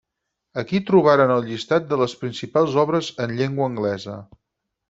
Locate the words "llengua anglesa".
3.43-4.21